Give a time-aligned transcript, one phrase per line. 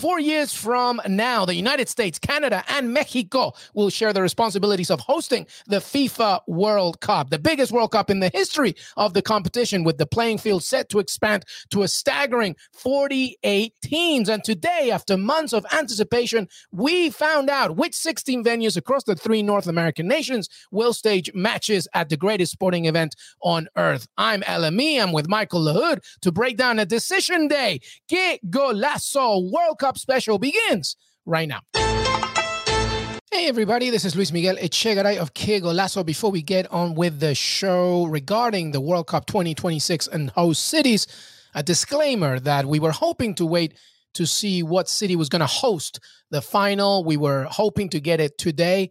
[0.00, 4.98] Four years from now, the United States, Canada, and Mexico will share the responsibilities of
[4.98, 9.84] hosting the FIFA World Cup, the biggest World Cup in the history of the competition,
[9.84, 14.30] with the playing field set to expand to a staggering 48 teams.
[14.30, 19.42] And today, after months of anticipation, we found out which 16 venues across the three
[19.42, 24.08] North American nations will stage matches at the greatest sporting event on earth.
[24.16, 25.02] I'm LME.
[25.02, 27.80] I'm with Michael Lahoud to break down a decision day.
[28.08, 30.96] Que Golazo World Cup special begins
[31.26, 31.60] right now.
[33.32, 36.04] Hey everybody, this is Luis Miguel Echegaray of Que Golazo.
[36.04, 41.06] Before we get on with the show regarding the World Cup 2026 and host cities,
[41.54, 43.74] a disclaimer that we were hoping to wait
[44.14, 47.04] to see what city was going to host the final.
[47.04, 48.90] We were hoping to get it today,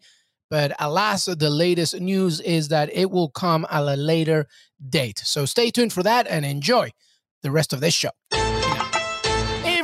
[0.50, 4.48] but alas, the latest news is that it will come at a later
[4.90, 5.20] date.
[5.20, 6.92] So stay tuned for that and enjoy
[7.44, 8.12] the rest of this show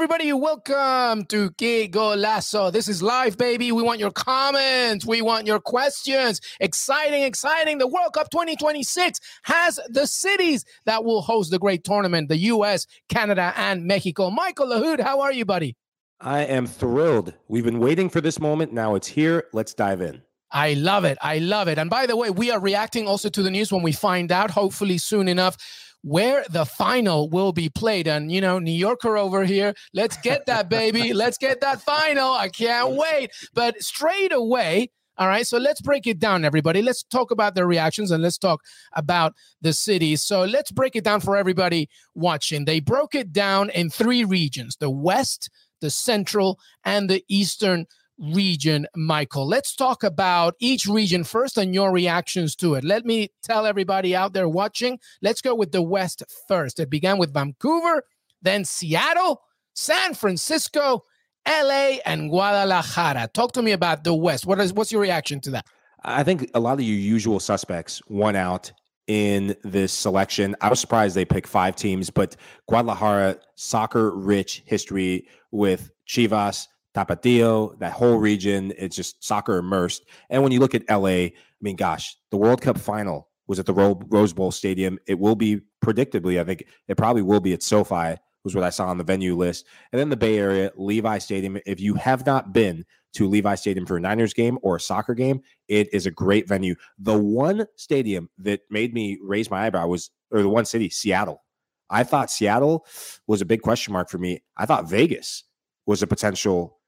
[0.06, 0.32] everybody.
[0.34, 2.72] Welcome to Que Golazo.
[2.72, 3.72] This is live, baby.
[3.72, 5.04] We want your comments.
[5.04, 6.42] We want your questions.
[6.60, 7.80] Exciting, exciting.
[7.80, 12.86] The World Cup 2026 has the cities that will host the great tournament the U.S.,
[13.10, 14.30] Canada, and Mexico.
[14.30, 15.76] Michael Lahoud, how are you, buddy?
[16.22, 17.34] I am thrilled.
[17.48, 18.74] We've been waiting for this moment.
[18.74, 19.46] Now it's here.
[19.54, 20.22] Let's dive in.
[20.52, 21.18] I love it.
[21.20, 21.80] I love it.
[21.80, 24.52] And by the way, we are reacting also to the news when we find out,
[24.52, 25.58] hopefully soon enough
[26.06, 28.08] where the final will be played.
[28.08, 31.14] And, you know, New Yorker over here, let's get that, baby.
[31.14, 32.32] let's get that final.
[32.32, 33.32] I can't wait.
[33.56, 36.84] But straight away, all right, so let's break it down, everybody.
[36.84, 38.62] Let's talk about the reactions and let's talk
[38.94, 40.22] about the cities.
[40.22, 42.66] So let's break it down for everybody watching.
[42.66, 45.50] They broke it down in three regions the West,
[45.82, 49.48] the Central, and the Eastern region, Michael.
[49.48, 52.84] Let's talk about each region first and your reactions to it.
[52.84, 55.00] Let me tell everybody out there watching.
[55.22, 56.80] Let's go with the West first.
[56.80, 58.04] It began with Vancouver,
[58.42, 59.42] then Seattle,
[59.74, 61.02] San Francisco,
[61.48, 63.30] LA, and Guadalajara.
[63.34, 64.46] Talk to me about the West.
[64.46, 65.66] What is what's your reaction to that?
[66.04, 68.72] I think a lot of your usual suspects won out
[69.08, 70.56] in this selection.
[70.62, 72.36] I was surprised they picked five teams, but
[72.68, 80.06] Guadalajara, soccer rich history with Chivas, Tapatio, that whole region, it's just soccer immersed.
[80.30, 83.66] And when you look at LA, I mean, gosh, the World Cup final was at
[83.66, 84.98] the Rose Bowl Stadium.
[85.06, 88.70] It will be predictably, I think it probably will be at SoFi, was what I
[88.70, 89.66] saw on the venue list.
[89.92, 91.58] And then the Bay Area, Levi Stadium.
[91.66, 95.14] If you have not been to Levi Stadium for a Niners game or a soccer
[95.14, 96.76] game, it is a great venue.
[97.00, 101.44] The one stadium that made me raise my eyebrow was, or the one city, Seattle.
[101.90, 102.86] I thought Seattle
[103.28, 104.44] was a big question mark for me.
[104.58, 105.44] I thought Vegas
[105.86, 106.80] was a potential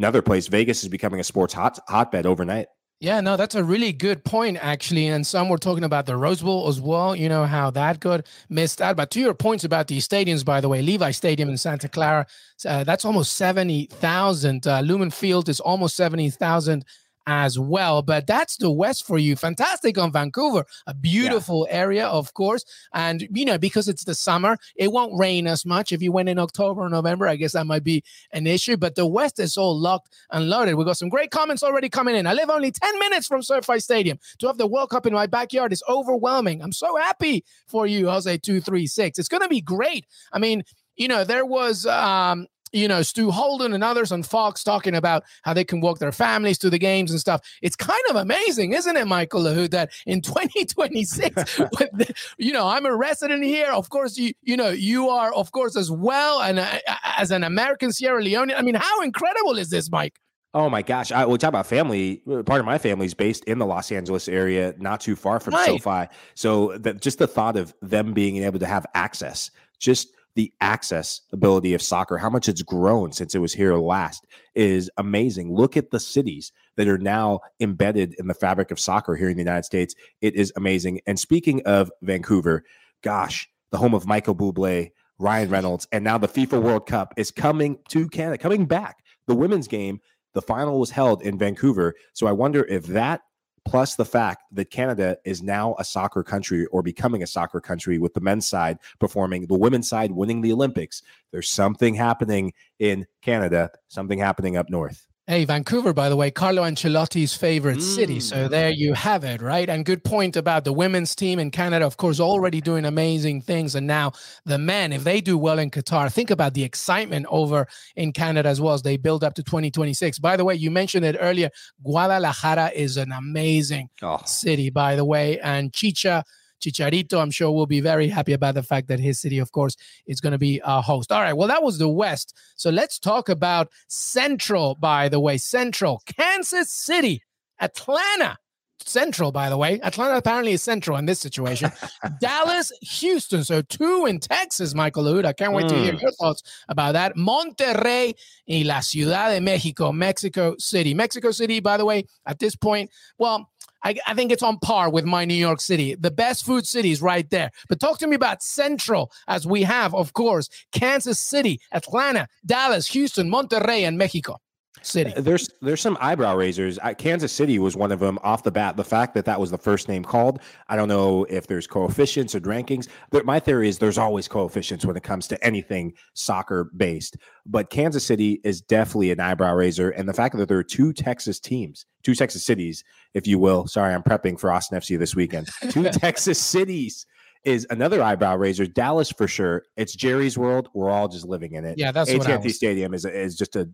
[0.00, 0.48] another place.
[0.48, 2.66] Vegas is becoming a sports hot hotbed overnight.
[3.02, 5.06] Yeah, no, that's a really good point, actually.
[5.06, 8.26] And some were talking about the Rose Bowl as well, you know, how that got
[8.50, 8.96] missed out.
[8.96, 12.26] But to your points about these stadiums, by the way, Levi Stadium in Santa Clara,
[12.66, 14.66] uh, that's almost 70,000.
[14.66, 16.84] Uh, Lumen Field is almost 70,000
[17.30, 18.02] as well.
[18.02, 19.36] But that's the West for you.
[19.36, 21.76] Fantastic on Vancouver, a beautiful yeah.
[21.76, 22.64] area, of course.
[22.92, 25.92] And, you know, because it's the summer, it won't rain as much.
[25.92, 28.02] If you went in October or November, I guess that might be
[28.32, 28.76] an issue.
[28.76, 30.74] But the West is all locked and loaded.
[30.74, 32.26] We got some great comments already coming in.
[32.26, 34.18] I live only 10 minutes from SoFi Stadium.
[34.40, 36.62] To have the World Cup in my backyard is overwhelming.
[36.62, 39.20] I'm so happy for you, Jose 236.
[39.20, 40.04] It's going to be great.
[40.32, 40.64] I mean,
[40.96, 45.24] you know, there was um, you know, Stu Holden and others on Fox talking about
[45.42, 47.40] how they can walk their families to the games and stuff.
[47.62, 51.60] It's kind of amazing, isn't it, Michael Lahoud, that in 2026,
[52.38, 53.70] you know, I'm a resident here.
[53.70, 56.78] Of course, you you know, you are, of course, as well, and uh,
[57.16, 58.52] as an American Sierra Leone.
[58.52, 60.18] I mean, how incredible is this, Mike?
[60.52, 61.12] Oh my gosh!
[61.12, 62.22] I, we talk about family.
[62.26, 65.54] Part of my family is based in the Los Angeles area, not too far from
[65.54, 65.80] right.
[65.80, 66.12] SoFi.
[66.34, 71.22] So that just the thought of them being able to have access, just the access
[71.32, 75.54] ability of soccer, how much it's grown since it was here last is amazing.
[75.54, 79.36] Look at the cities that are now embedded in the fabric of soccer here in
[79.36, 79.94] the United States.
[80.20, 81.00] It is amazing.
[81.06, 82.64] And speaking of Vancouver,
[83.02, 87.30] gosh, the home of Michael Bublé, Ryan Reynolds, and now the FIFA World Cup is
[87.30, 88.98] coming to Canada, coming back.
[89.26, 90.00] The women's game,
[90.32, 91.94] the final was held in Vancouver.
[92.14, 93.20] So I wonder if that
[93.64, 97.98] plus the fact that Canada is now a soccer country or becoming a soccer country
[97.98, 101.02] with the men's side performing, the women's side winning the Olympics.
[101.30, 105.06] There's something happening in Canada, something happening up north.
[105.30, 107.82] Hey, Vancouver, by the way, Carlo Ancelotti's favorite mm.
[107.82, 108.18] city.
[108.18, 108.50] So Mm.
[108.50, 109.68] there you have it, right?
[109.70, 113.76] And good point about the women's team in Canada, of course, already doing amazing things.
[113.76, 114.10] And now
[114.44, 118.48] the men, if they do well in Qatar, think about the excitement over in Canada
[118.48, 120.18] as well as they build up to 2026.
[120.18, 121.50] By the way, you mentioned it earlier.
[121.84, 125.38] Guadalajara is an amazing Oh, city, by the way.
[125.38, 126.24] And Chicha,
[126.60, 129.76] Chicharito, I'm sure will be very happy about the fact that his city, of course,
[130.06, 131.10] is going to be a host.
[131.10, 131.32] All right.
[131.32, 132.36] Well, that was the West.
[132.56, 135.38] So let's talk about Central, by the way.
[135.38, 137.22] Central, Kansas City,
[137.60, 138.38] Atlanta.
[138.82, 139.78] Central, by the way.
[139.82, 141.70] Atlanta apparently is central in this situation.
[142.20, 143.44] Dallas, Houston.
[143.44, 145.26] So two in Texas, Michael Lahoud.
[145.26, 146.00] I can't wait to hear Mm.
[146.00, 147.14] your thoughts about that.
[147.14, 148.14] Monterrey
[148.48, 150.94] y la Ciudad de Mexico, Mexico City.
[150.94, 153.49] Mexico City, by the way, at this point, well,
[153.82, 155.94] I, I think it's on par with my New York City.
[155.94, 157.50] The best food cities right there.
[157.68, 162.88] But talk to me about Central, as we have, of course, Kansas City, Atlanta, Dallas,
[162.88, 164.40] Houston, Monterrey, and Mexico
[164.82, 165.12] City.
[165.16, 166.78] There's there's some eyebrow raisers.
[166.78, 168.76] Uh, Kansas City was one of them off the bat.
[168.76, 172.34] The fact that that was the first name called, I don't know if there's coefficients
[172.34, 172.88] or rankings.
[173.10, 177.16] But my theory is there's always coefficients when it comes to anything soccer based.
[177.46, 180.92] But Kansas City is definitely an eyebrow raiser, and the fact that there are two
[180.92, 182.84] Texas teams, two Texas cities,
[183.14, 183.66] if you will.
[183.66, 185.48] Sorry, I'm prepping for Austin FC this weekend.
[185.70, 187.06] Two Texas cities
[187.44, 188.66] is another eyebrow raiser.
[188.66, 189.64] Dallas for sure.
[189.76, 190.68] It's Jerry's world.
[190.74, 191.78] We're all just living in it.
[191.78, 193.68] Yeah, that's AT&T Stadium is is just a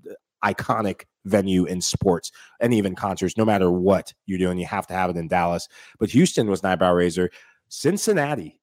[0.54, 3.36] iconic venue in sports and even concerts.
[3.36, 5.68] No matter what you're doing, you have to have it in Dallas.
[5.98, 7.30] But Houston was an eyebrow raiser.
[7.68, 8.60] Cincinnati,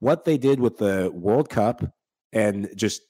[0.00, 1.82] what they did with the World Cup
[2.32, 3.02] and just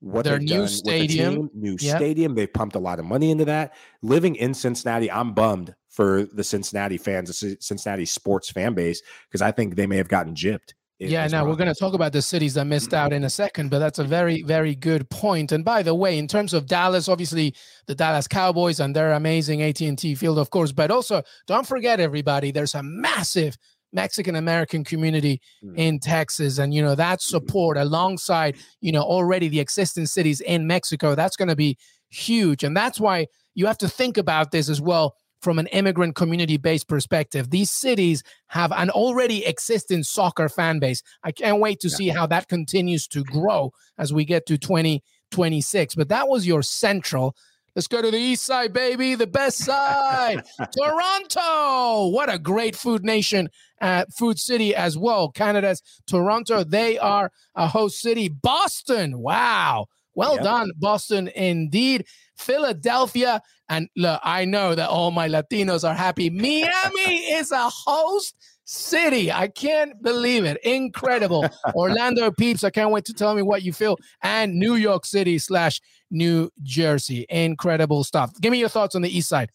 [0.00, 1.34] what Their new with the stadium.
[1.34, 1.96] team, new Yep.
[1.96, 2.34] stadium.
[2.34, 3.74] They pumped a lot of money into that.
[4.02, 9.00] Living in Cincinnati, I'm bummed for the Cincinnati fans, the Ci- Cincinnati sports fan base,
[9.28, 10.74] because I think they may have gotten gypped.
[11.00, 13.68] Yeah, now we're going to talk about the cities that missed out in a second,
[13.70, 15.50] but that's a very, very good point.
[15.50, 17.54] And by the way, in terms of Dallas, obviously
[17.86, 22.52] the Dallas Cowboys and their amazing AT&T field, of course, but also don't forget everybody,
[22.52, 23.56] there's a massive
[23.92, 25.76] Mexican American community Mm.
[25.76, 30.66] in Texas, and you know that support alongside you know already the existing cities in
[30.66, 31.76] Mexico, that's going to be
[32.08, 35.14] huge, and that's why you have to think about this as well
[35.44, 37.50] from an immigrant community based perspective.
[37.50, 41.02] These cities have an already existing soccer fan base.
[41.22, 41.96] I can't wait to Yeah.
[41.96, 45.94] see how that continues to grow as we get to 2026.
[45.94, 47.36] But that was your central.
[47.76, 50.44] Let's go to the east side, baby, the best side.
[50.78, 52.06] Toronto.
[52.08, 53.48] What a great food nation,
[53.80, 55.28] uh, food city as well.
[55.30, 58.28] Canada's Toronto, they are a host city.
[58.28, 59.18] Boston.
[59.18, 59.86] Wow.
[60.14, 60.44] Well Yep.
[60.44, 62.06] done, Boston, indeed.
[62.36, 63.40] Philadelphia.
[63.68, 66.30] And look, I know that all my Latinos are happy.
[66.30, 68.34] Miami is a host
[68.64, 69.30] city.
[69.30, 70.58] I can't believe it.
[70.64, 71.46] Incredible.
[71.74, 73.96] Orlando peeps, I can't wait to tell me what you feel.
[74.22, 75.80] And New York City slash
[76.10, 77.26] New Jersey.
[77.28, 78.32] Incredible stuff.
[78.40, 79.50] Give me your thoughts on the east side.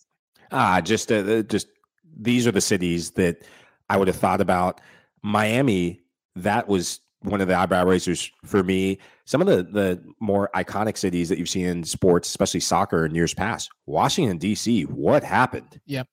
[0.52, 1.68] Ah, just uh, just
[2.20, 3.44] these are the cities that
[3.90, 4.82] I would have thought about.
[5.22, 6.02] Miami,
[6.36, 8.98] that was one of the eyebrow raisers for me.
[9.26, 13.16] Some of the the more iconic cities that you've seen in sports, especially soccer, in
[13.16, 13.70] years past.
[13.86, 14.84] Washington D.C.
[14.84, 15.80] What happened?
[15.86, 16.08] Yep.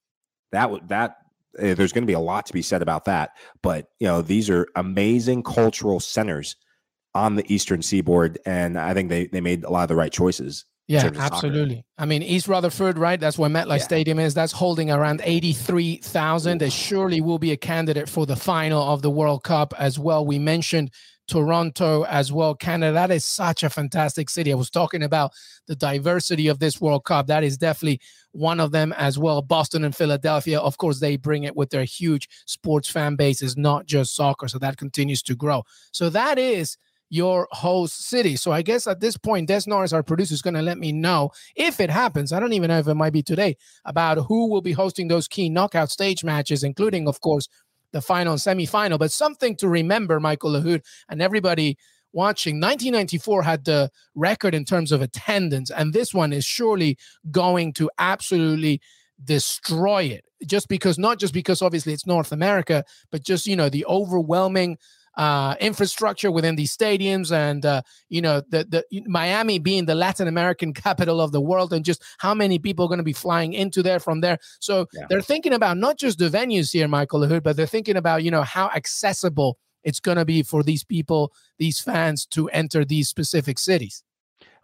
[0.52, 1.16] That would that.
[1.58, 3.30] uh, there's going to be a lot to be said about that,
[3.62, 6.56] but you know these are amazing cultural centers
[7.14, 10.12] on the Eastern Seaboard, and I think they they made a lot of the right
[10.12, 10.64] choices.
[10.88, 11.34] Yeah, of soccer.
[11.34, 11.84] absolutely.
[11.98, 13.18] I mean, East Rutherford, right?
[13.18, 13.84] That's where MetLife Yeah.
[13.84, 14.34] Stadium is.
[14.34, 16.58] That's holding around 83,000.
[16.60, 20.24] They surely will be a candidate for the final of the World Cup as well.
[20.24, 20.90] We mentioned
[21.28, 22.54] Toronto as well.
[22.54, 24.52] Canada, that is such a fantastic city.
[24.52, 25.32] I was talking about
[25.66, 27.26] the diversity of this World Cup.
[27.26, 28.00] That is definitely
[28.30, 29.42] one of them as well.
[29.42, 33.86] Boston and Philadelphia, of course, they bring it with their huge sports fan bases, not
[33.86, 34.46] just soccer.
[34.46, 35.64] So that continues to grow.
[35.90, 36.76] So that is
[37.08, 38.36] your host city.
[38.36, 40.92] So I guess at this point, Des Norris, our producer, is going to let me
[40.92, 42.32] know if it happens.
[42.32, 45.28] I don't even know if it might be today about who will be hosting those
[45.28, 47.48] key knockout stage matches, including, of course,
[47.92, 48.98] the final and semifinal.
[48.98, 51.78] But something to remember, Michael Lahoud, and everybody
[52.12, 56.98] watching 1994 had the record in terms of attendance, and this one is surely
[57.30, 58.80] going to absolutely
[59.24, 60.24] destroy it.
[60.44, 64.76] Just because, not just because obviously it's North America, but just, you know, the overwhelming
[65.16, 70.28] uh, infrastructure within these stadiums and uh, you know the the Miami being the Latin
[70.28, 73.52] American capital of the world and just how many people are going to be flying
[73.52, 74.38] into there from there.
[74.60, 75.06] So Yeah.
[75.08, 78.30] they're thinking about not just the venues here, Michael Lahoud, but they're thinking about you
[78.30, 83.08] know how accessible it's going to be for these people, these fans to enter these
[83.08, 84.02] specific cities.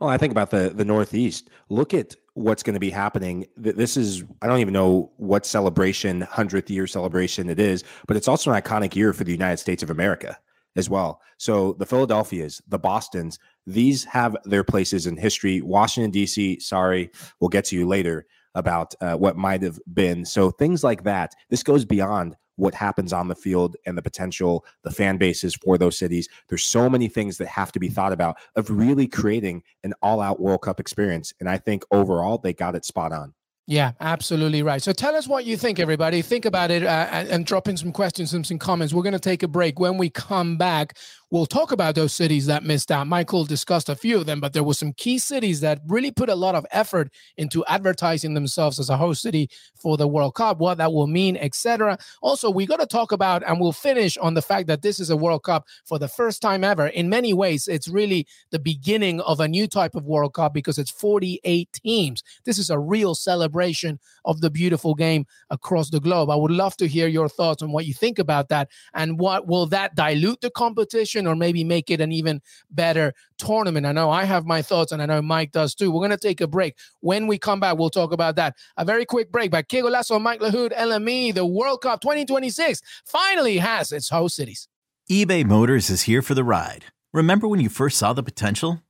[0.02, 1.48] Well, I think about the the Northeast.
[1.68, 3.46] Look at what's going to be happening.
[3.56, 8.26] This is I don't even know what celebration, hundredth year celebration it is, but it's
[8.26, 10.36] also an iconic year for the United States of America
[10.74, 11.20] as well.
[11.38, 15.62] So the Philadelphias, the Boston's, these have their places in history.
[15.62, 16.58] Washington D.C.
[16.58, 20.24] Sorry, we'll get to you later about uh, what might have been.
[20.24, 21.34] So things like that.
[21.50, 25.78] This goes beyond what happens on the field and the potential, the fan bases for
[25.78, 26.28] those cities.
[26.48, 30.38] There's so many things that have to be thought about of really creating an all-out
[30.38, 31.32] World Cup experience.
[31.40, 33.32] And I think overall they got it spot on.
[33.68, 34.82] Yeah, absolutely right.
[34.82, 36.20] So tell us what you think, everybody.
[36.20, 38.92] Think about it uh, and drop in some questions and some comments.
[38.92, 39.78] We're going to take a break.
[39.78, 40.98] When we come back,
[41.32, 43.06] we'll talk about those cities that missed out.
[43.06, 46.28] Michael discussed a few of them, but there were some key cities that really put
[46.28, 50.58] a lot of effort into advertising themselves as a host city for the World Cup,
[50.58, 51.96] what that will mean, etc.
[52.20, 55.08] Also, we got to talk about, and we'll finish on the fact that this is
[55.08, 56.88] a World Cup for the first time ever.
[56.88, 60.76] In many ways, it's really the beginning of a new type of World Cup because
[60.76, 62.22] it's 48 teams.
[62.44, 66.28] This is a real celebration of the beautiful game across the globe.
[66.28, 69.46] I would love to hear your thoughts on what you think about that and what
[69.46, 73.86] will that dilute the competition or maybe make it an even better tournament.
[73.86, 75.90] I know I have my thoughts and I know Mike does too.
[75.90, 76.76] We're going to take a break.
[77.00, 78.56] When we come back, we'll talk about that.
[78.76, 81.34] A very quick break by Que Golazo, Mike Lahoud, LME.
[81.34, 84.68] The World Cup 2026 finally has its host cities.
[85.10, 86.86] eBay Motors is here for the ride.
[87.12, 88.82] Remember when you first saw the potential?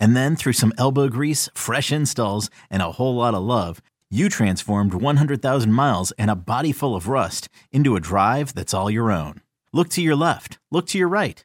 [0.00, 3.80] And then through some elbow grease, fresh installs, and a whole lot of love,
[4.10, 8.90] you transformed 100,000 miles and a body full of rust into a drive that's all
[8.90, 9.42] your own.
[9.72, 11.44] Look to your left, look to your right.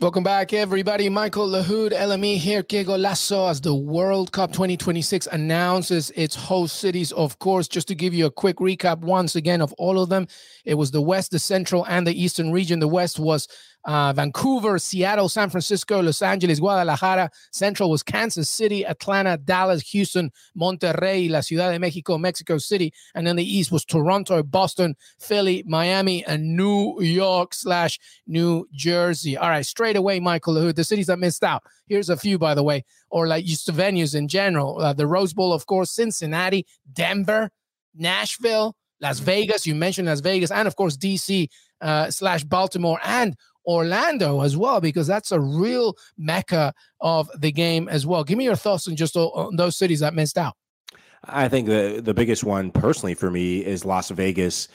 [0.00, 1.10] Welcome back, everybody.
[1.10, 7.12] Michael Lahoud, LME here, Que Golazo, as the World Cup 2026 announces its host cities.
[7.12, 10.26] Of course, just to give you a quick recap once again of all of them,
[10.64, 12.78] it was the West, the Central, and the Eastern region.
[12.80, 13.46] The West was
[13.84, 17.30] uh, Vancouver, Seattle, San Francisco, Los Angeles, Guadalajara.
[17.50, 22.92] Central was Kansas City, Atlanta, Dallas, Houston, Monterrey, La Ciudad de Mexico, Mexico City.
[23.14, 29.36] And then the East was Toronto, Boston, Philly, Miami, and New York slash New Jersey.
[29.36, 31.62] All right, straight away, Michael Lahoud, the cities that missed out.
[31.86, 34.80] Here's a few, by the way, or like used to venues in general.
[34.80, 37.50] Uh, the Rose Bowl, of course, Cincinnati, Denver,
[37.94, 39.66] Nashville, Las Vegas.
[39.66, 41.48] You mentioned Las Vegas, and of course, DC
[41.80, 43.36] uh, slash Baltimore and
[43.70, 48.24] Orlando as well, because that's a real mecca of the game as well.
[48.24, 50.54] Give me your thoughts on just on those cities that missed out.
[51.24, 54.68] I think the the biggest one personally for me is Las Vegas.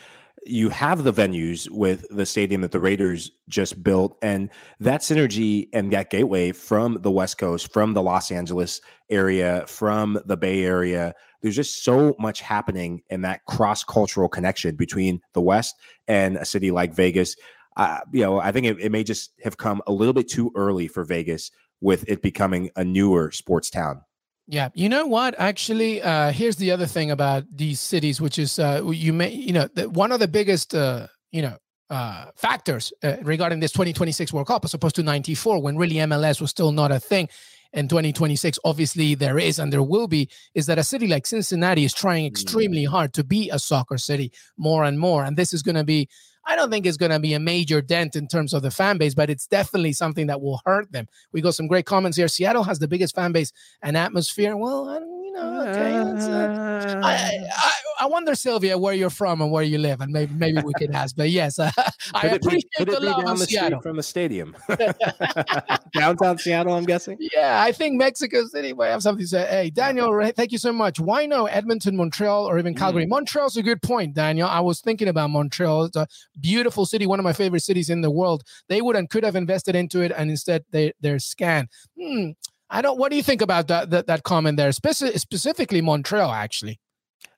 [0.46, 4.50] You have the venues with the stadium that the Raiders just built, and
[4.80, 10.20] that synergy and that gateway from the West Coast, from the Los Angeles area, from
[10.26, 11.14] the Bay Area.
[11.42, 15.76] There's just so much happening in that cross cultural connection between the West
[16.08, 17.36] and a city like Vegas
[17.76, 20.52] uh, you know, I think it, it may just have come a little bit too
[20.56, 21.52] early for Vegas
[21.82, 24.02] with it becoming a newer sports town.
[24.48, 25.36] Yeah, you know what?
[25.40, 29.54] Actually, uh, here's the other thing about these cities, which is uh, you may, you
[29.54, 31.58] know, the, one of the biggest, uh, you know,
[31.90, 36.40] uh, factors uh, regarding this 2026 World Cup, as opposed to '94, when really MLS
[36.40, 37.28] was still not a thing.
[37.74, 41.84] In 2026, obviously there is and there will be, is that a city like Cincinnati
[41.84, 45.62] is trying extremely hard to be a soccer city more and more, and this is
[45.62, 46.08] going to be
[46.48, 48.98] I don't think it's going to be a major dent in terms of the fan
[48.98, 51.08] base, but it's definitely something that will hurt them.
[51.32, 52.28] We got some great comments here.
[52.28, 54.56] Seattle has the biggest fan base and atmosphere.
[54.56, 55.96] Well, I, you know, okay.
[55.96, 60.62] Uh, I, I wonder, Sylvia, where you're from and where you live, and maybe maybe
[60.62, 61.16] we can ask.
[61.16, 61.72] But yes, uh,
[62.14, 64.56] I appreciate be, the love down the Seattle from the stadium,
[65.94, 66.74] downtown Seattle.
[66.74, 67.18] I'm guessing.
[67.20, 69.46] Yeah, I think Mexico City might have something to say.
[69.48, 71.00] Hey, Daniel, thank you so much.
[71.00, 73.06] Why no Edmonton, Montreal, or even Calgary?
[73.06, 73.10] Mm.
[73.10, 74.48] Montreal's a good point, Daniel.
[74.48, 75.86] I was thinking about Montreal.
[75.86, 76.08] It's a
[76.40, 78.44] beautiful city, one of my favorite cities in the world.
[78.70, 81.70] They would and could have invested into it, and instead they they're scanned.
[82.00, 82.32] Hmm.
[82.70, 82.98] I don't.
[82.98, 86.32] What do you think about that that, that comment there, Speci- specifically Montreal?
[86.32, 86.80] Actually,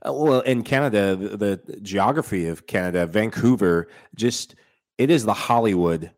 [0.06, 4.56] well, in Canada, the, the, geography of Canada, Vancouver, just
[4.98, 6.12] it is the Hollywood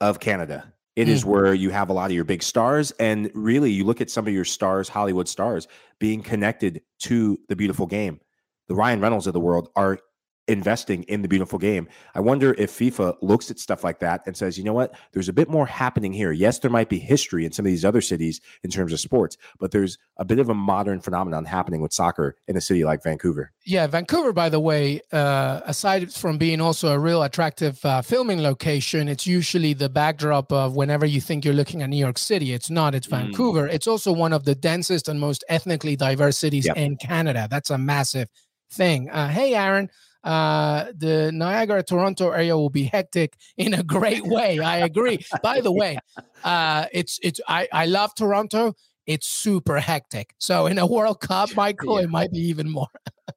[0.00, 0.72] of Canada.
[0.96, 1.10] It mm.
[1.10, 4.10] is where you have a lot of your big stars, and really, you look at
[4.10, 5.66] some of your stars, Hollywood stars,
[5.98, 8.20] being connected to the beautiful game.
[8.68, 9.98] The Ryan Reynolds of the world are
[10.48, 11.88] investing in the beautiful game.
[12.14, 15.28] I wonder if FIFA looks at stuff like that and says, you know what, there's
[15.28, 16.32] a bit more happening here.
[16.32, 19.36] Yes, there might be history in some of these other cities in terms of sports,
[19.58, 23.02] but there's a bit of a modern phenomenon happening with soccer in a city like
[23.02, 23.52] Vancouver.
[23.64, 28.42] Yeah, Vancouver, by the way, uh, aside from being also a real attractive uh, filming
[28.42, 32.52] location, it's usually the backdrop of whenever you think you're looking at New York City.
[32.52, 33.10] It's not, it's mm.
[33.10, 33.68] Vancouver.
[33.68, 33.74] Mm.
[33.74, 36.76] It's also one of the densest and most ethnically diverse cities yep.
[36.76, 37.48] in Canada.
[37.50, 38.28] That's a massive
[38.70, 39.08] thing.
[39.08, 39.88] Uh, hey, Aaron
[40.24, 44.58] uh, the Niagara Toronto area will be hectic in a great way.
[44.58, 45.24] I agree.
[45.42, 45.98] By the way,
[46.42, 48.74] uh, it's it's I I love Toronto.
[49.06, 50.34] It's super hectic.
[50.38, 52.04] So in a World Cup, Michael, yeah.
[52.04, 52.88] it might be even more.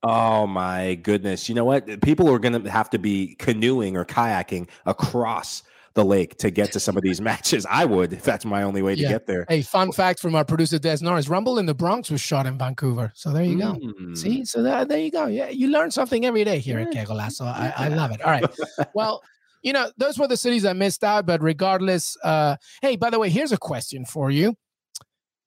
[0.02, 1.50] oh my goodness!
[1.50, 2.02] You know what?
[2.02, 5.64] People are going to have to be canoeing or kayaking across
[5.98, 7.66] the lake to get to some of these matches.
[7.70, 9.08] I would if that's my only way yeah.
[9.08, 9.46] to get there.
[9.50, 12.58] Hey, fun fact from our producer Des Norris: Rumble in the Bronx was shot in
[12.58, 13.12] Vancouver.
[13.16, 13.74] So there you go.
[13.74, 14.18] Mm.
[14.18, 15.26] See, so that, there you go.
[15.26, 17.30] Yeah, you learn something every day here at Kegola.
[17.30, 18.22] So I, I love it.
[18.22, 18.46] All right.
[18.94, 19.22] Well.
[19.64, 23.20] You know, those were the cities I missed out, but regardless, uh, hey, by the
[23.20, 24.56] way, here's a question for you.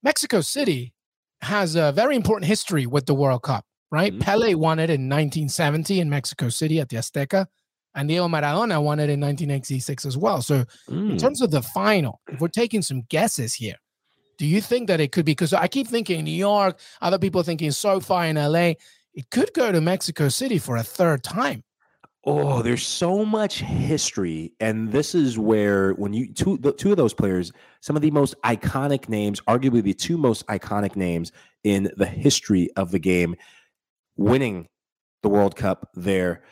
[0.02, 0.92] Mexico City
[1.42, 4.12] has a very important history with the World Cup, right?
[4.12, 4.20] Mm-hmm.
[4.20, 7.46] Pele won it in 1970 in Mexico City at the Azteca
[7.94, 10.42] and Diego Maradona won it in 1986 as well.
[10.42, 11.10] So, mm.
[11.10, 13.76] in terms of the final, if we're taking some guesses here,
[14.38, 15.32] do you think that it could be?
[15.32, 18.72] Because I keep thinking New York, other people thinking SoFi in LA.
[19.12, 21.64] It could go to Mexico City for a third time.
[22.24, 26.98] Oh, there's so much history, and this is where when you two the two of
[26.98, 31.32] those players, some of the most iconic names, arguably the two most iconic names
[31.64, 33.36] in the history of the game,
[34.16, 34.68] winning
[35.22, 36.42] the World Cup there.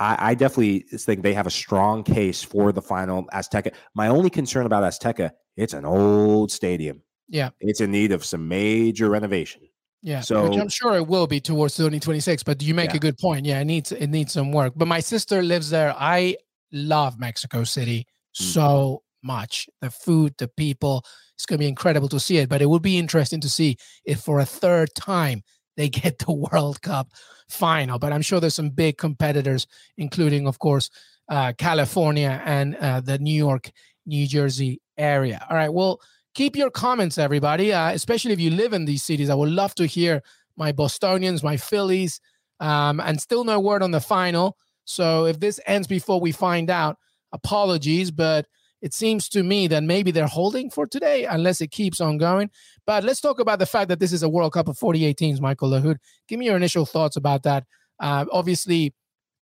[0.00, 3.72] I, I, definitely think they have a strong case for the final Azteca.
[3.94, 7.02] My only concern about Azteca, it's an old stadium.
[7.28, 7.50] Yeah.
[7.60, 9.62] It's in need of some major renovation.
[10.02, 10.20] Yeah.
[10.20, 12.42] So which I'm sure it will be towards 2026.
[12.42, 12.96] But you make yeah.
[12.96, 13.46] a good point.
[13.46, 14.74] Yeah, it needs it needs some work.
[14.76, 15.94] But my sister lives there.
[15.98, 16.36] I
[16.72, 18.06] love Mexico City
[18.40, 18.44] mm.
[18.44, 19.68] so much.
[19.80, 21.04] The food, the people.
[21.34, 22.48] It's gonna be incredible to see it.
[22.48, 25.42] But it would be interesting to see if for a third time
[25.78, 27.12] they get the World Cup
[27.48, 27.98] final.
[27.98, 30.90] But I'm sure there's some big competitors, including, of course,
[31.30, 33.70] uh, California and uh, the New York,
[34.04, 35.46] New Jersey area.
[35.48, 35.72] All right.
[35.72, 36.00] Well,
[36.34, 39.30] keep your comments, everybody, uh, especially if you live in these cities.
[39.30, 40.22] I would love to hear
[40.56, 42.20] my Bostonians, my Phillies,
[42.60, 44.56] um, and still no word on the final.
[44.84, 46.98] So if this ends before we find out,
[47.32, 48.46] apologies, but
[48.80, 52.50] it seems to me that maybe they're holding for today unless it keeps on going.
[52.86, 55.40] But let's talk about the fact that this is a World Cup of 48 teams,
[55.40, 55.96] Michael Lahoud.
[56.28, 57.64] Give me your initial thoughts about that.
[58.00, 58.94] Uh, obviously,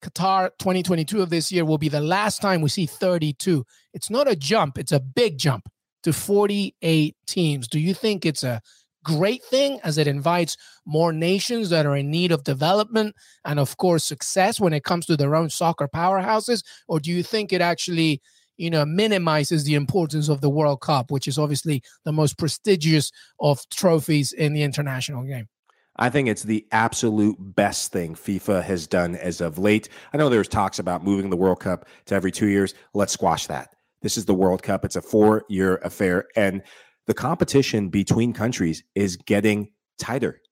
[0.03, 3.65] Qatar 2022 of this year will be the last time we see 32.
[3.93, 5.69] It's not a jump, it's a big jump
[6.03, 7.69] to 48 teams.
[7.69, 8.61] Do you think it's a
[9.03, 13.77] great thing as it invites more nations that are in need of development and, of
[13.77, 16.65] course, success when it comes to their own soccer powerhouses?
[16.89, 18.21] Or do you think it actually
[18.57, 23.13] you know, minimizes the importance of the World Cup, which is obviously the most prestigious
[23.41, 25.49] of trophies in the international game.
[25.99, 29.89] I think it's the absolute best thing FIFA has done as of late.
[30.13, 32.75] I know there's talks about moving the World Cup to every two years.
[32.93, 33.75] Let's squash that.
[34.03, 34.85] This is the World Cup.
[34.85, 36.27] It's a four year affair.
[36.37, 36.63] And
[37.07, 40.43] the competition between countries is getting tighter.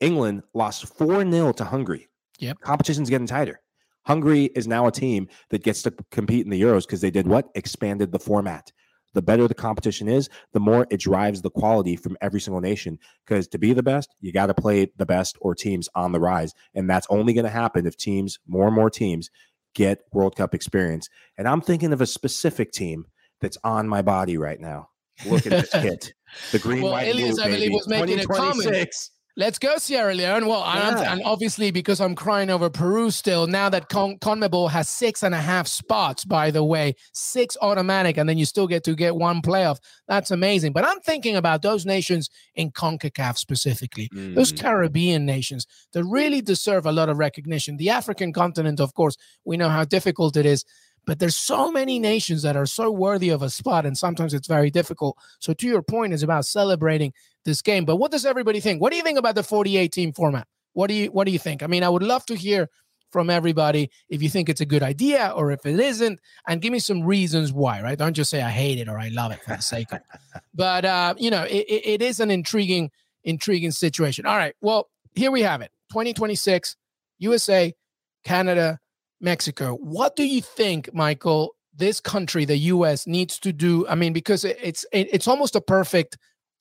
[0.00, 2.08] England lost 4 0 to Hungary.
[2.38, 2.60] Yep.
[2.60, 3.60] Competition's getting tighter.
[4.04, 7.26] Hungary is now a team that gets to compete in the Euros because they did
[7.26, 7.48] what?
[7.54, 8.72] Expanded the format.
[9.12, 12.98] The better the competition is, the more it drives the quality from every single nation.
[13.26, 16.20] Because to be the best, you got to play the best or teams on the
[16.20, 16.54] rise.
[16.74, 19.30] And that's only going to happen if teams, more and more teams,
[19.74, 21.08] get World Cup experience.
[21.36, 23.06] And I'm thinking of a specific team
[23.40, 24.90] that's on my body right now.
[25.26, 26.14] Look at this kit.
[26.52, 28.94] The green, well, white, Elias, blue, I believe, was making a comment
[29.40, 30.46] Let's go, Sierra Leone.
[30.46, 31.14] Well, yeah.
[31.14, 33.46] and obviously because I'm crying over Peru still.
[33.46, 38.18] Now that Con- CONMEBOL has six and a half spots, by the way, six automatic,
[38.18, 39.78] and then you still get to get one playoff.
[40.06, 40.74] That's amazing.
[40.74, 44.34] But I'm thinking about those nations in CONCACAF specifically, mm.
[44.34, 47.78] those Caribbean nations that really deserve a lot of recognition.
[47.78, 50.66] The African continent, of course, we know how difficult it is
[51.10, 54.46] but there's so many nations that are so worthy of a spot and sometimes it's
[54.46, 55.18] very difficult.
[55.40, 57.12] So to your point is about celebrating
[57.44, 57.84] this game.
[57.84, 58.80] But what does everybody think?
[58.80, 60.46] What do you think about the 48 team format?
[60.72, 61.64] What do you what do you think?
[61.64, 62.68] I mean i would love to hear
[63.10, 66.70] from everybody if you think it's a good idea or if it isn't and give
[66.70, 67.98] me some reasons why right?
[67.98, 70.04] Don't just say i hate it or i love it for the sake of it.
[70.54, 72.92] But uh you know it, it is an intriguing
[73.24, 74.26] intriguing situation.
[74.26, 74.54] All right.
[74.60, 75.72] Well here we have it.
[75.90, 76.76] 2026
[77.18, 77.74] usa
[78.22, 78.78] canada
[79.20, 79.74] Mexico.
[79.76, 81.54] What do you think, Michael?
[81.74, 83.86] This country, the U.S., needs to do.
[83.88, 86.18] I mean, because it's it's almost a perfect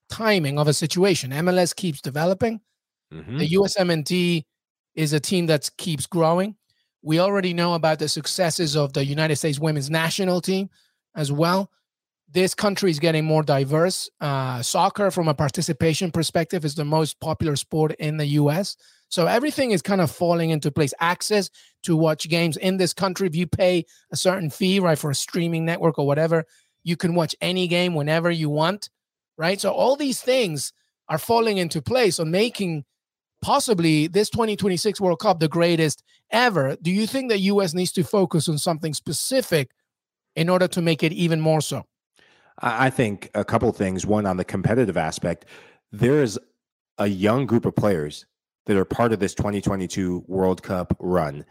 [0.09, 1.31] timing of a situation.
[1.31, 2.61] MLS keeps developing.
[3.13, 3.37] Mm-hmm.
[3.37, 4.45] The USMNT
[4.95, 6.55] is a team that keeps growing.
[7.01, 10.69] We already know about the successes of the United States women's national team
[11.15, 11.71] as well.
[12.31, 14.09] This country is getting more diverse.
[14.19, 18.75] Uh, soccer, from a participation perspective, is the most popular sport in the US.
[19.09, 20.93] So everything is kind of falling into place.
[20.99, 21.49] Access
[21.83, 25.15] to watch games in this country, if you pay a certain fee, right, for a
[25.15, 26.45] streaming network or whatever,
[26.83, 28.89] you can watch any game whenever you want,
[29.37, 29.59] right?
[29.59, 30.71] So all these things
[31.07, 32.85] are falling into place on making
[33.41, 36.77] possibly this 2026 World Cup the greatest ever.
[36.81, 39.71] Do you think the US needs to focus on something specific
[40.35, 41.85] in order to make it even more so?
[42.61, 44.05] I think a couple things.
[44.05, 45.45] One on the competitive aspect,
[45.91, 46.37] there is
[46.97, 48.25] a young group of players
[48.65, 51.45] that are part of this 2022 World Cup run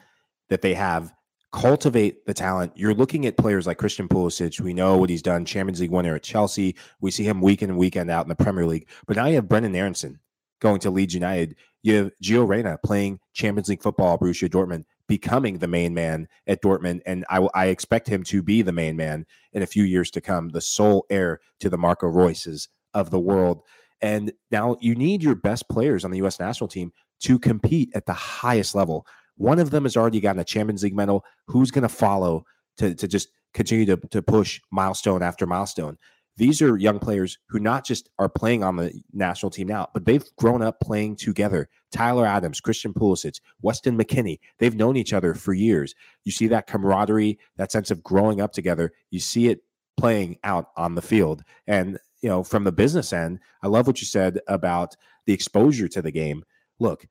[0.49, 1.13] that they have
[1.53, 2.73] cultivate the talent.
[2.77, 4.61] You're looking at players like Christian Pulisic.
[4.61, 6.77] We know what he's done, Champions League winner at Chelsea.
[7.01, 8.89] We see him week in and weekend out in the Premier League.
[9.07, 10.21] But now you have Brendan Aaronson
[10.61, 11.57] going to Leeds United.
[11.83, 16.63] You have Gio Reyna playing Champions League football Borussia Dortmund, becoming the main man at
[16.63, 17.01] Dortmund.
[17.07, 20.21] And I, I expect him to be the main man in a few years to
[20.21, 23.63] come, the sole heir to the Marco Reuses of the world.
[24.01, 26.39] And now you need your best players on the U.S.
[26.39, 29.07] national team to compete at the highest level.
[29.37, 31.25] One of them has already gotten a Champions League medal.
[31.47, 32.45] Who's going to follow
[32.79, 35.99] to, to just continue to, to push milestone after milestone?
[36.37, 40.05] These are young players who not just are playing on the national team now, but
[40.05, 41.69] they've grown up playing together.
[41.91, 45.97] Tyler Adams, Christian Pulisic, Weston McKennie, they've known each other for years.
[46.23, 48.93] You see that camaraderie, that sense of growing up together.
[49.11, 49.63] You see it
[49.97, 51.43] playing out on the field.
[51.67, 55.89] And, you know, from the business end, I love what you said about the exposure
[55.89, 56.45] to the game
[56.81, 57.07] look,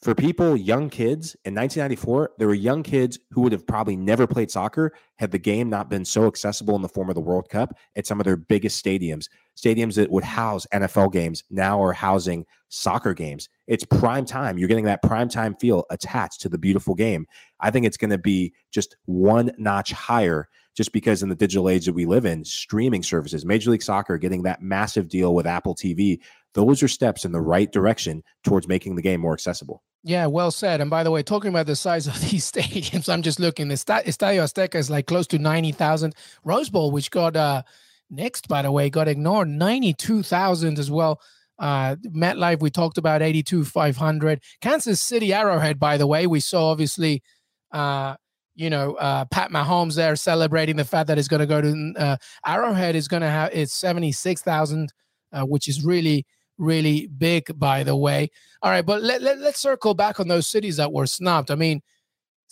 [0.00, 4.28] for people, young kids in 1994, there were young kids who would have probably never
[4.28, 7.48] played soccer had the game not been so accessible in the form of the World
[7.48, 9.28] Cup at some of their biggest stadiums.
[9.56, 13.48] Stadiums that would house NFL games now are housing soccer games.
[13.66, 14.56] It's prime time.
[14.56, 17.26] You're getting that prime time feel attached to the beautiful game.
[17.58, 20.48] I think it's going to be just one notch higher
[20.78, 24.16] just because in the digital age that we live in, streaming services, Major League Soccer
[24.16, 26.20] getting that massive deal with Apple TV,
[26.54, 29.82] those are steps in the right direction towards making the game more accessible.
[30.04, 30.80] Yeah, well said.
[30.80, 33.70] And by the way, talking about the size of these stadiums, I'm just looking.
[33.70, 36.14] Estadio Azteca is like close to 90,000.
[36.44, 37.64] Rose Bowl, which got uh,
[38.08, 41.20] next, by the way, got ignored, 92,000 as well.
[41.58, 44.40] Uh, MetLife, we talked about 82,500.
[44.60, 47.24] Kansas City Arrowhead, by the way, we saw obviously,
[47.72, 48.14] uh,
[48.58, 51.94] you know, uh, Pat Mahomes there celebrating the fact that it's going to go to
[51.96, 54.92] uh, Arrowhead is going to have it's 76,000,
[55.32, 56.26] uh, which is really
[56.58, 58.28] really big, by the way.
[58.62, 61.52] All right, but let, let, let's circle back on those cities that were snubbed.
[61.52, 61.82] I mean,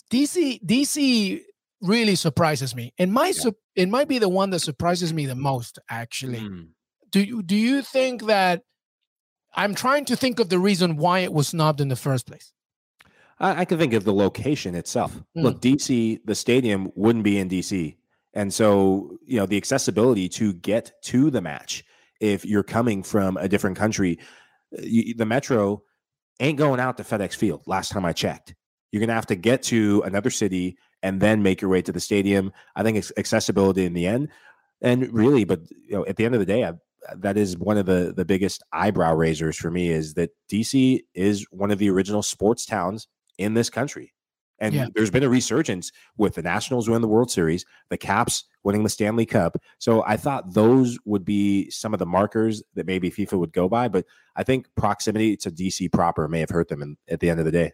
[0.09, 1.41] DC DC
[1.81, 2.93] really surprises me.
[2.97, 3.51] It might yeah.
[3.75, 6.39] it might be the one that surprises me the most, actually.
[6.39, 6.69] Mm.
[7.11, 8.61] Do you do you think that
[9.55, 12.53] I'm trying to think of the reason why it was snubbed in the first place?
[13.39, 15.15] I, I can think of the location itself.
[15.37, 15.43] Mm.
[15.43, 17.95] Look, DC, the stadium wouldn't be in DC.
[18.33, 21.83] And so, you know, the accessibility to get to the match
[22.19, 24.19] if you're coming from a different country.
[24.77, 25.81] Uh, you, the metro
[26.39, 27.63] ain't going out to FedEx Field.
[27.65, 28.53] Last time I checked,
[28.91, 31.91] you're going to have to get to another city and then make your way to
[31.91, 32.51] the stadium.
[32.75, 34.29] I think it's accessibility in the end,
[34.81, 36.73] and really, but you know, at the end of the day, I,
[37.15, 41.45] that is one of the the biggest eyebrow raisers for me is that DC is
[41.51, 44.13] one of the original sports towns in this country.
[44.59, 44.87] And yeah.
[44.95, 48.89] there's been a resurgence with the Nationals winning the World Series, the Caps winning the
[48.89, 49.57] Stanley Cup.
[49.77, 53.69] So I thought those would be some of the markers that maybe FIFA would go
[53.69, 53.87] by.
[53.87, 57.39] But I think proximity to DC proper may have hurt them in, at the end
[57.39, 57.73] of the day.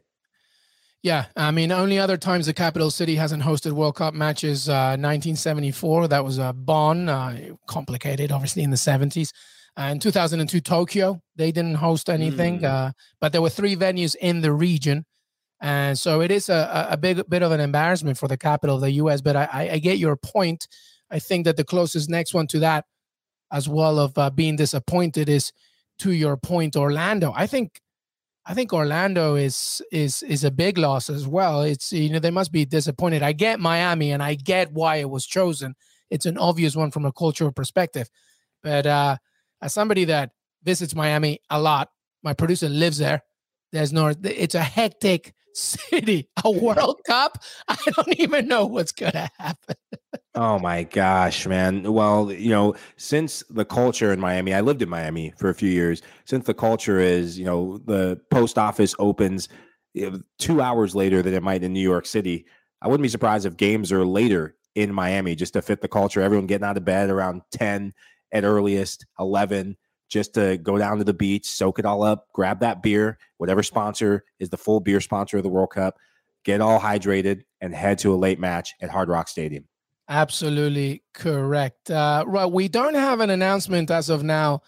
[1.01, 4.69] Yeah, I mean, only other times the capital city hasn't hosted World Cup matches.
[4.69, 9.33] Uh, 1974, that was a Bonn, uh, complicated, obviously in the 70s.
[9.75, 12.65] And 2002, Tokyo, they didn't host anything, mm.
[12.65, 15.05] uh, but there were three venues in the region.
[15.63, 18.81] And so it is a, a big bit of an embarrassment for the capital of
[18.81, 19.21] the US.
[19.21, 20.67] But I, I get your point.
[21.09, 22.85] I think that the closest next one to that,
[23.49, 25.53] as well of uh, being disappointed, is
[25.99, 27.31] to your point, Orlando.
[27.33, 27.79] I think
[28.45, 31.61] I think Orlando is is is a big loss as well.
[31.61, 33.23] It's you know they must be disappointed.
[33.23, 35.75] I get Miami and I get why it was chosen.
[36.09, 38.09] It's an obvious one from a cultural perspective,
[38.61, 39.15] but uh,
[39.61, 41.89] as somebody that visits Miami a lot,
[42.21, 43.23] my producer lives there.
[43.71, 44.13] There's no.
[44.23, 46.29] It's a hectic city.
[46.43, 47.43] A World Cup.
[47.67, 49.75] I don't even know what's gonna happen.
[50.35, 51.93] Oh my gosh, man.
[51.93, 55.69] Well, you know, since the culture in Miami, I lived in Miami for a few
[55.69, 56.01] years.
[56.25, 59.47] Since the culture is, you know, the post office opens
[60.39, 62.45] two hours later than it might in New York City,
[62.81, 66.19] I wouldn't be surprised if games are later in Miami just to fit the culture.
[66.19, 67.93] Everyone getting out of bed around 10
[68.31, 69.77] at earliest, 11,
[70.13, 73.63] just to go down to the beach, soak it all up, grab that beer, whatever
[73.63, 75.97] sponsor is the full beer sponsor of the World Cup,
[76.45, 79.65] get all hydrated, and head to a late match at Hard Rock Stadium.
[80.07, 81.89] Absolutely correct.
[81.89, 84.61] Uh, right, we don't have an announcement as of now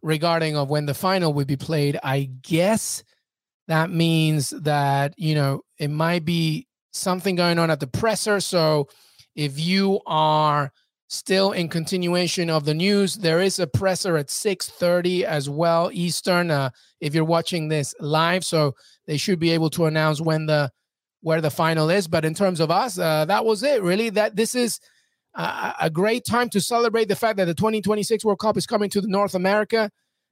[0.00, 1.98] regarding of when the final will be played.
[2.04, 3.02] I guess
[3.66, 8.38] that means that you know it might be something going on at the presser.
[8.38, 8.88] So
[9.34, 10.70] if you are
[11.14, 16.50] still in continuation of the news, there is a presser at 6:30 as well Eastern.
[16.50, 18.74] Uh, if you're watching this live, so
[19.06, 20.70] they should be able to announce when the
[21.20, 22.06] where the final is.
[22.06, 23.82] But in terms of us, uh, that was it.
[23.82, 24.80] Really, that this is
[25.34, 28.90] a, a great time to celebrate the fact that the 2026 World Cup is coming
[28.90, 29.90] to the North America.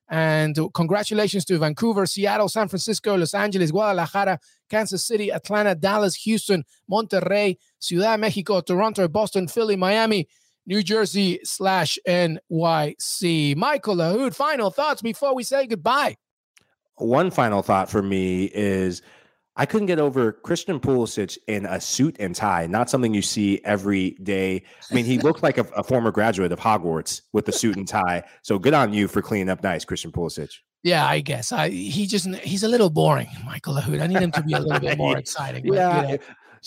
[0.09, 6.65] And congratulations to Vancouver, Seattle, San Francisco, Los Angeles, Guadalajara, Kansas City, Atlanta, Dallas, Houston,
[6.91, 10.29] Monterrey, Ciudad Mexico, Toronto, Boston, Philly, Miami,
[10.67, 13.57] New Jersey slash NYC.
[13.57, 16.17] Michael Lahoud, final thoughts before we say goodbye.
[16.97, 19.03] One final thought for me is
[19.57, 23.61] I couldn't get over Christian Pulisic in a suit and tie, not something you see
[23.65, 24.63] every day.
[24.91, 27.87] I mean, he looked like a, a, former graduate of Hogwarts with the suit and
[27.87, 28.23] tie.
[28.43, 30.55] So good on you for cleaning up nice, Christian Pulisic.
[30.85, 31.53] Yeah, I guess.
[31.53, 34.01] I, he just he's a little boring, Michael Lahoud.
[34.01, 35.67] I need him to be a little bit more exciting.
[35.67, 36.01] yeah.
[36.01, 36.23] But, you know.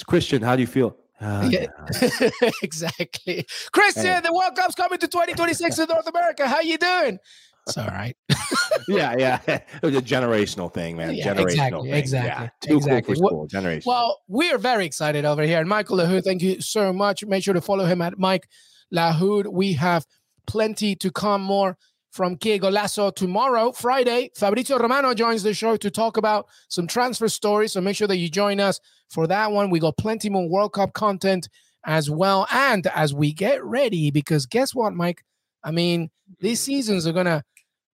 [0.07, 0.41] Christian.
[0.41, 0.95] How do you feel?
[1.21, 1.67] Oh, yeah.
[2.61, 3.45] exactly.
[3.71, 4.21] Christian, hey.
[4.21, 6.47] the World Cup's coming to 2026 in North America.
[6.47, 7.19] How you doing?
[7.67, 8.15] It's all right.
[8.87, 9.39] yeah, yeah.
[9.47, 11.15] It was a generational thing, man.
[11.15, 11.93] Yeah, generational exactly, thing.
[11.93, 12.29] Exactly.
[12.29, 12.49] Yeah.
[12.61, 13.15] Too exactly.
[13.15, 13.47] cool for school.
[13.47, 13.83] Generation.
[13.89, 15.59] Well, we are very excited over here.
[15.59, 17.25] And Michael Lahoud, thank you so much.
[17.25, 18.47] Make sure to follow him at Mike
[18.93, 19.47] Lahoud.
[19.51, 20.05] We have
[20.45, 21.77] plenty to come more
[22.15, 24.31] from Que Golazo tomorrow, Friday.
[24.37, 27.73] Fabrizio Romano joins the show to talk about some transfer stories.
[27.73, 29.69] So make sure that you join us for that one.
[29.69, 31.49] We got plenty more World Cup content
[31.85, 32.47] as well.
[32.53, 35.25] And as we get ready, because guess what, Mike?
[35.61, 37.43] I mean, these seasons are going to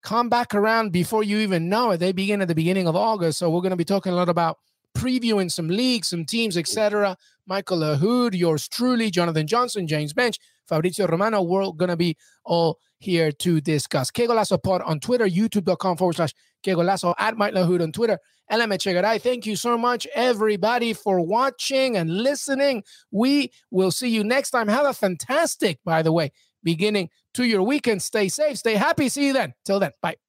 [0.04, 2.00] come back around before you even know it.
[2.00, 3.40] They begin at the beginning of August.
[3.40, 4.58] So we're going to be talking a lot about
[4.98, 7.16] previewing some leagues, some teams, etc.
[7.48, 11.42] Michael Lahoud, yours truly, Jonathan Johnson, James Benge, Fabrizio Romano.
[11.42, 14.12] We're going to be all here to discuss.
[14.12, 18.20] Que Golazo Pod on Twitter, youtube.com forward slash Que Golazo, at Mike Lahoud on Twitter.
[18.52, 19.22] LMEchegaray.
[19.22, 22.84] Thank you so much, everybody, for watching and listening.
[23.12, 24.68] We will see you next time.
[24.68, 26.32] Have a fantastic, by the way,
[26.64, 28.02] beginning to your weekend.
[28.02, 29.08] Stay safe, stay happy.
[29.10, 29.54] See you then.
[29.66, 30.29] Till then, bye.